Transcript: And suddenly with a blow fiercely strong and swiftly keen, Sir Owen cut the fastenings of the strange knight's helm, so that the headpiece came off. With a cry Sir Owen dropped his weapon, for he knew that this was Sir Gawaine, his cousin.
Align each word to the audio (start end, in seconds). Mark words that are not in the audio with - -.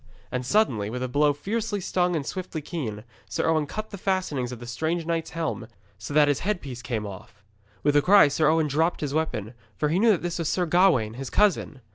And 0.31 0.43
suddenly 0.43 0.89
with 0.89 1.03
a 1.03 1.07
blow 1.07 1.31
fiercely 1.31 1.79
strong 1.79 2.15
and 2.15 2.25
swiftly 2.25 2.59
keen, 2.59 3.03
Sir 3.29 3.47
Owen 3.47 3.67
cut 3.67 3.91
the 3.91 3.99
fastenings 3.99 4.51
of 4.51 4.57
the 4.57 4.65
strange 4.65 5.05
knight's 5.05 5.29
helm, 5.29 5.67
so 5.99 6.11
that 6.15 6.25
the 6.25 6.41
headpiece 6.41 6.81
came 6.81 7.05
off. 7.05 7.43
With 7.83 7.95
a 7.95 8.01
cry 8.01 8.27
Sir 8.27 8.47
Owen 8.47 8.65
dropped 8.65 9.01
his 9.01 9.13
weapon, 9.13 9.53
for 9.75 9.89
he 9.89 9.99
knew 9.99 10.09
that 10.09 10.23
this 10.23 10.39
was 10.39 10.49
Sir 10.49 10.65
Gawaine, 10.65 11.13
his 11.19 11.29
cousin. 11.29 11.81